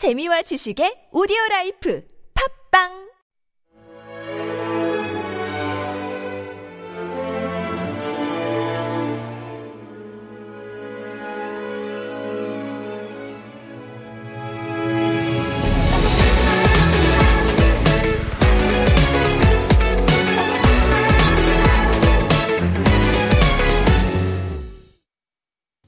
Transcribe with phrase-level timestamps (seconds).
[0.00, 2.00] 재미와 지식의 오디오 라이프
[2.32, 2.88] 팝빵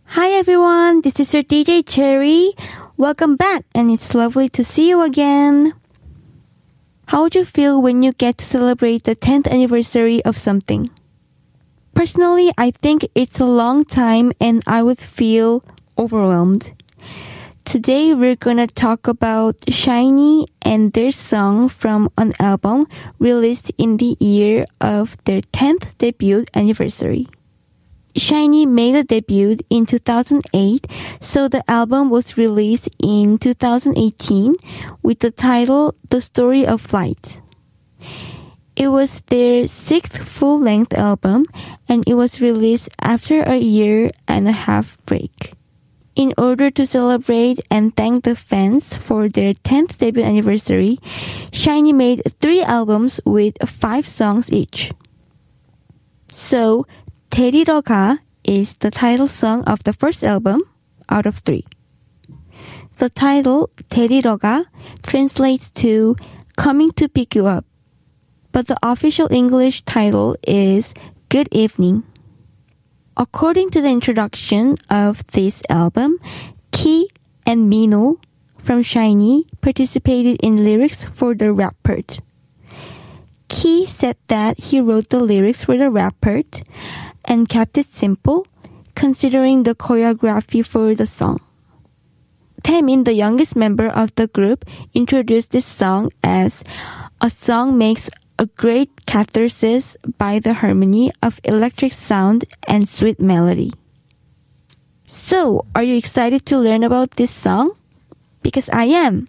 [0.04, 2.52] Hi everyone, this is your DJ Cherry.
[3.03, 5.75] Welcome back and it's lovely to see you again.
[7.09, 10.88] How would you feel when you get to celebrate the 10th anniversary of something?
[11.95, 15.65] Personally, I think it's a long time and I would feel
[15.98, 16.74] overwhelmed.
[17.65, 22.87] Today we're gonna talk about SHINee and their song from an album
[23.19, 27.27] released in the year of their 10th debut anniversary.
[28.15, 30.87] SHINee made a debut in 2008,
[31.21, 34.57] so the album was released in 2018
[35.02, 37.41] with the title The Story of Light.
[38.77, 41.46] It was their sixth full-length album
[41.88, 45.54] and it was released after a year and a half break.
[46.15, 50.99] In order to celebrate and thank the fans for their 10th debut anniversary,
[51.51, 54.93] SHINee made three albums with five songs each.
[56.29, 56.87] So,
[57.33, 60.61] 데리러 가 is the title song of the first album
[61.09, 61.65] out of three.
[62.99, 64.66] The title 데리러 가
[65.03, 66.15] translates to
[66.59, 67.65] coming to pick you up,
[68.53, 70.93] but the official English title is
[71.31, 72.05] Good Evening.
[73.16, 76.19] According to the introduction of this album,
[76.71, 77.09] Key
[77.47, 78.21] and Minho
[78.59, 82.21] from SHINee participated in lyrics for the rap part.
[83.49, 86.62] Key said that he wrote the lyrics for the rap part
[87.25, 88.47] and kept it simple,
[88.94, 91.41] considering the choreography for the song.
[92.62, 94.64] Taemin, the youngest member of the group,
[94.94, 96.62] introduced this song as
[97.20, 103.72] a song makes a great catharsis by the harmony of electric sound and sweet melody.
[105.06, 107.76] So, are you excited to learn about this song?
[108.42, 109.28] Because I am.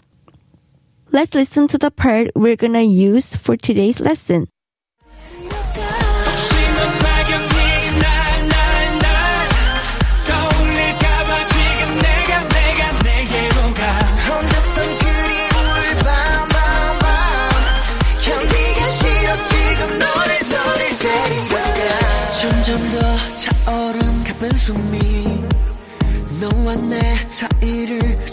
[1.12, 4.48] Let's listen to the part we're gonna use for today's lesson.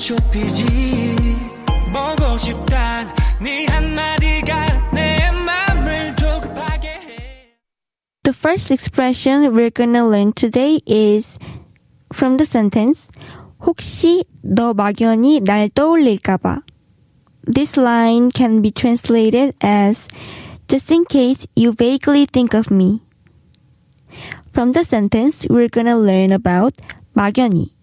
[0.09, 1.15] 좁히지
[1.93, 3.07] 보고 싶단
[3.41, 7.53] 네 한마디가 내 맘을 조급하게 해
[8.23, 11.37] The first expression we're gonna learn today is
[12.13, 13.09] from the sentence
[13.65, 16.61] 혹시 너 막연히 날 떠올릴까봐.
[17.51, 20.07] This line can be translated as
[20.67, 23.01] just in case you vaguely think of me.
[24.51, 26.73] From the sentence, we're gonna learn about
[27.15, 27.73] 막연히.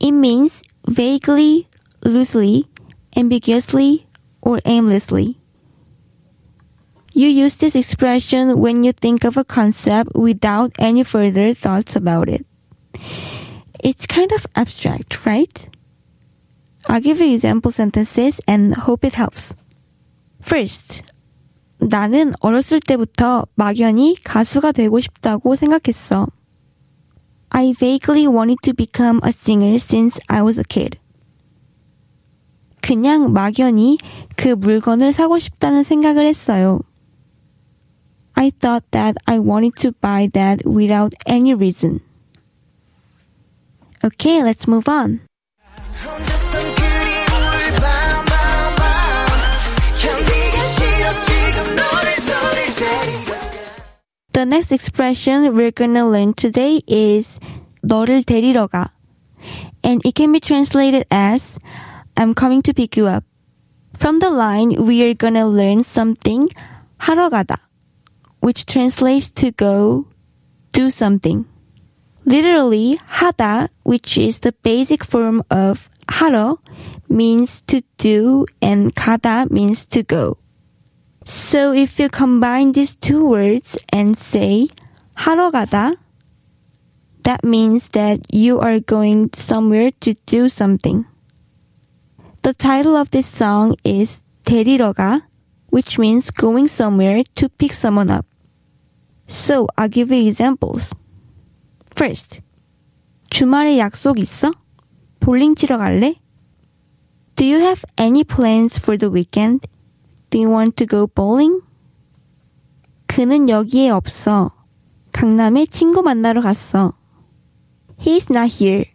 [0.00, 1.68] It means vaguely,
[2.04, 2.66] loosely,
[3.16, 4.06] ambiguously,
[4.40, 5.38] or aimlessly.
[7.12, 12.28] You use this expression when you think of a concept without any further thoughts about
[12.28, 12.44] it.
[13.82, 15.68] It's kind of abstract, right?
[16.88, 19.54] I'll give you example sentences and hope it helps.
[20.40, 21.02] First,
[21.78, 26.28] 나는 어렸을 때부터 막연히 가수가 되고 싶다고 생각했어.
[27.50, 30.98] I vaguely wanted to become a singer since I was a kid.
[32.82, 33.98] 그냥 막연히
[34.36, 36.80] 그 물건을 사고 싶다는 생각을 했어요.
[38.34, 42.00] I thought that I wanted to buy that without any reason.
[44.04, 45.20] Okay, let's move on.
[54.36, 57.40] The next expression we're gonna learn today is
[57.80, 58.92] 너를 데리러 가.
[59.82, 61.56] And it can be translated as
[62.18, 63.24] I'm coming to pick you up.
[63.96, 66.50] From the line, we are gonna learn something
[67.00, 67.56] 하러 가다,
[68.40, 70.04] which translates to go,
[70.74, 71.46] do something.
[72.26, 76.58] Literally, 하다, which is the basic form of 하러,
[77.08, 80.36] means to do and 가다 means to go.
[81.24, 84.68] So if you combine these two words and say
[85.16, 85.96] 하러 가다,
[87.24, 91.04] that means that you are going somewhere to do something.
[92.42, 95.22] The title of this song is 데리러 가,
[95.70, 98.24] which means going somewhere to pick someone up.
[99.26, 100.92] So I'll give you examples.
[101.90, 102.40] First,
[103.30, 104.52] 주말에 약속 있어?
[105.18, 106.14] 볼링 치러 갈래?
[107.34, 109.66] Do you have any plans for the weekend?
[110.31, 111.61] Do you want to go bowling?
[113.05, 114.51] 그는 여기에 없어.
[115.11, 116.93] 강남에 친구 만나러 갔어.
[117.99, 118.85] He's not here.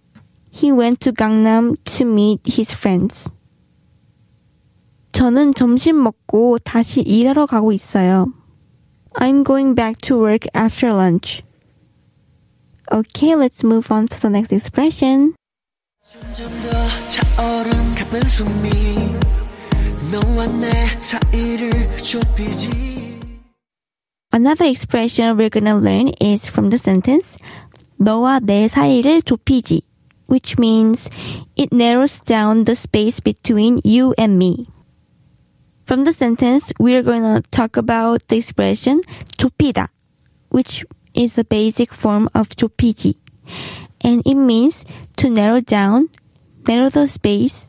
[0.50, 3.30] He went to Gangnam to meet his friends.
[5.12, 8.32] 저는 점심 먹고 다시 일하러 가고 있어요.
[9.12, 11.42] I'm going back to work after lunch.
[12.90, 15.34] Okay, let's move on to the next expression.
[16.02, 16.70] 점점 더
[17.08, 18.70] 차오른 가쁜 숨이
[20.12, 21.25] 너와 내 좁히지
[24.31, 27.38] Another expression we're gonna learn is from the sentence
[28.00, 29.81] 너와 내 사이를 좁히지
[30.31, 31.09] which means
[31.57, 34.65] it narrows down the space between you and me.
[35.83, 39.01] From the sentence, we're going to talk about the expression
[39.38, 39.89] 좁히다,
[40.47, 43.15] which is the basic form of 좁히지.
[44.00, 44.85] And it means
[45.18, 46.07] to narrow down,
[46.65, 47.68] narrow the space,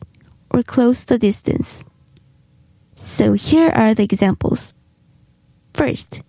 [0.49, 1.83] or close the distance.
[2.98, 4.74] So here are the examples.
[5.74, 6.20] First,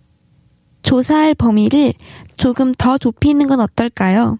[0.82, 1.94] 조사할 범위를
[2.36, 4.38] 조금 더 좁히는 건 어떨까요?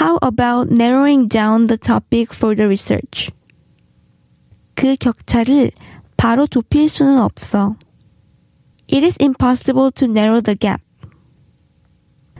[0.00, 3.30] How about narrowing down the topic for the research?
[4.74, 5.70] 그 격차를
[6.16, 7.76] 바로 좁힐 수는 없어.
[8.88, 10.82] It is impossible to narrow the gap.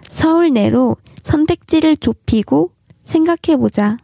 [0.09, 2.73] 서울 내로 선택지를 좁히고
[3.05, 3.99] 생각해보자.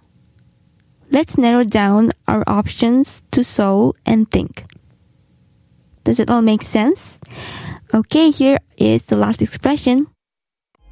[1.13, 4.65] Let's narrow down our options to Seoul and think.
[6.04, 7.20] Does it all make sense?
[7.94, 10.08] Okay, here is the last expression.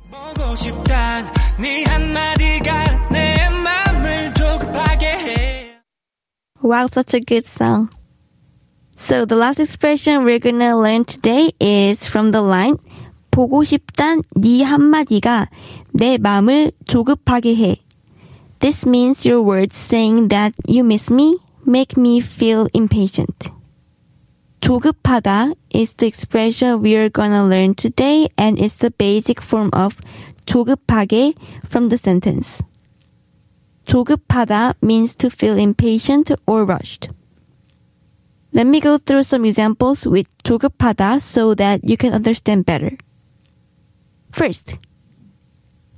[0.10, 1.26] 보고 싶단
[1.60, 5.80] 네 한마디가 내 맘을 조급하게 해
[6.64, 7.90] Wow, such a good song.
[8.96, 12.78] So the last expression we're gonna learn today is from the line
[13.32, 15.50] 보고 싶단 네 한마디가
[15.92, 17.76] 내 맘을 조급하게 해.
[18.60, 23.50] This means your words saying that you miss me make me feel impatient.
[24.62, 30.00] 조급하다 is the expression we are gonna learn today and it's the basic form of
[30.46, 31.34] 조급하게
[31.66, 32.64] from the sentence.
[33.86, 37.10] 조급하다 means to feel impatient or rushed.
[38.54, 42.96] Let me go through some examples with 조급하다 so that you can understand better.
[44.32, 44.78] First,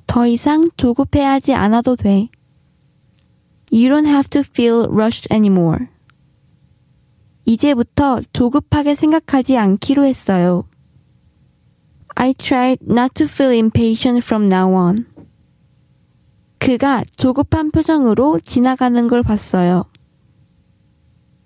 [0.08, 2.30] 더 이상 조급해하지 않아도 돼.
[3.70, 5.90] You don't have to feel rushed anymore.
[7.46, 10.66] 이제부터 조급하게 생각하지 않기로 했어요.
[12.16, 15.06] I tried not to feel impatient from now on.
[16.60, 19.86] 그가 조급한 표정으로 지나가는 걸 봤어요.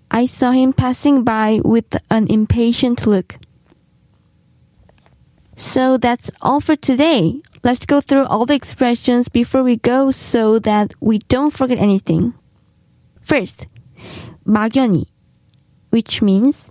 [0.08, 3.38] I saw him passing by with an impatient look.
[5.56, 7.42] So that's all for today.
[7.62, 12.32] Let's go through all the expressions before we go so that we don't forget anything.
[13.20, 13.66] First,
[14.46, 15.04] 막연히,
[15.95, 16.67] which means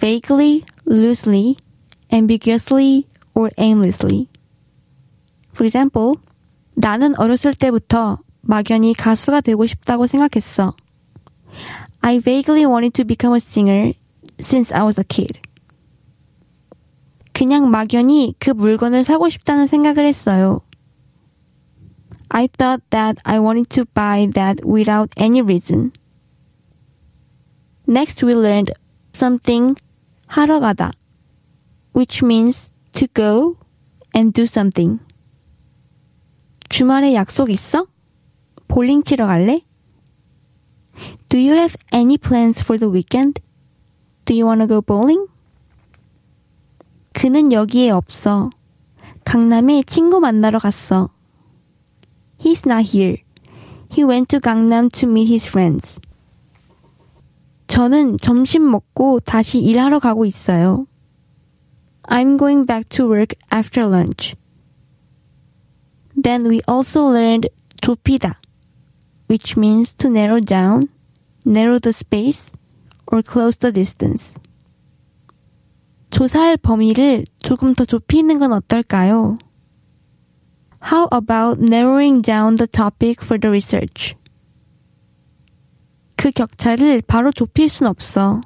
[0.00, 1.58] vaguely, loosely,
[2.10, 4.30] ambiguously, or aimlessly.
[5.52, 6.16] For example,
[6.74, 10.74] 나는 어렸을 때부터 막연히 가수가 되고 싶다고 생각했어.
[12.00, 13.92] I vaguely wanted to become a singer
[14.40, 15.38] since I was a kid.
[17.34, 20.62] 그냥 막연히 그 물건을 사고 싶다는 생각을 했어요.
[22.30, 25.92] I thought that I wanted to buy that without any reason.
[27.87, 28.73] Next we learned
[29.13, 29.75] something
[30.27, 30.91] 하러 가다,
[31.93, 33.57] which means to go
[34.15, 34.99] and do something.
[36.69, 37.87] 주말에 약속 있어?
[38.67, 39.61] 볼링 치러 갈래?
[41.29, 43.41] Do you have any plans for the weekend?
[44.25, 45.27] Do you want to go bowling?
[47.13, 48.49] 그는 여기에 없어.
[49.25, 51.09] 강남에 친구 만나러 갔어.
[52.39, 53.17] He's not here.
[53.91, 55.99] He went to Gangnam to meet his friends.
[57.74, 60.86] 저는 점심 먹고 다시 일하러 가고 있어요.
[62.04, 64.36] I'm going back to work after lunch.
[66.14, 67.48] Then we also learned
[67.82, 68.38] 좁히다,
[69.28, 70.86] which means to narrow down,
[71.44, 72.52] narrow the space,
[73.08, 74.38] or close the distance.
[76.10, 79.38] 조사할 범위를 조금 더 좁히는 건 어떨까요?
[80.92, 84.14] How about narrowing down the topic for the research?
[86.23, 88.41] 그 격차를 바로 좁힐 순 없어.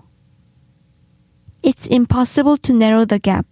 [1.63, 3.47] It's impossible to narrow the gap.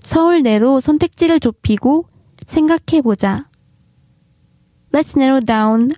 [0.00, 2.08] 서울 내로 선택지를 좁히고
[2.46, 3.48] 생각해보자.
[4.92, 5.92] Let's narrow down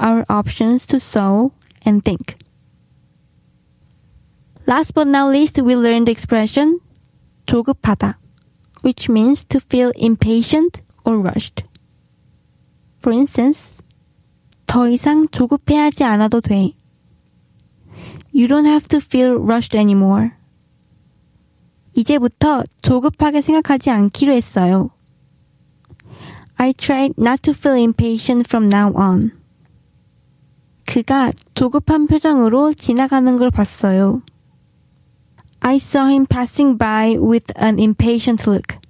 [0.00, 1.50] our options to Seoul
[1.86, 2.36] and think.
[4.66, 6.80] Last but not least, we learned the expression
[7.46, 8.18] 조급하다,
[8.82, 11.64] which means to feel impatient or rushed.
[13.00, 13.71] For instance,
[14.73, 16.73] 더 이상 조급해하지 않아도 돼.
[18.33, 20.31] You don't have to feel rushed anymore.
[21.93, 24.89] 이제부터 조급하게 생각하지 않기로 했어요.
[26.55, 29.29] I tried not to feel impatient from now on.
[30.87, 34.23] 그가 조급한 표정으로 지나가는 걸 봤어요.
[35.59, 38.82] I saw him passing by with an impatient look.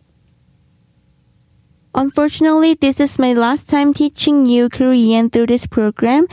[1.95, 6.27] Unfortunately, this is my last time teaching you Korean through this program.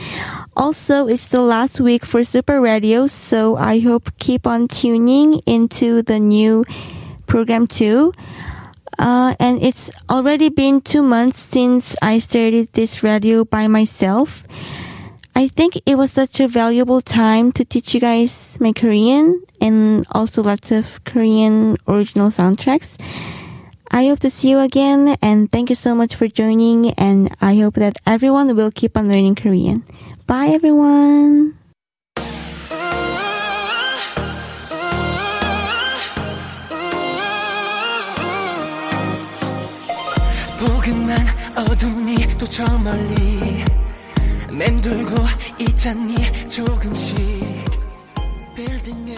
[0.57, 6.01] Also, it's the last week for Super Radio, so I hope keep on tuning into
[6.01, 6.65] the new
[7.27, 8.11] program too.
[8.97, 14.47] Uh, and it's already been two months since I started this radio by myself.
[15.35, 20.05] I think it was such a valuable time to teach you guys my Korean and
[20.11, 22.97] also lots of Korean original soundtracks.
[23.90, 27.56] I hope to see you again and thank you so much for joining and I
[27.56, 29.84] hope that everyone will keep on learning Korean.
[30.26, 31.54] Bye everyone!
[40.58, 43.64] 포근한 어둠이 또 저 멀리
[44.50, 45.14] 맴돌고
[45.60, 46.14] 있잖니
[46.48, 47.16] 조금씩
[48.54, 49.14] 빌딩에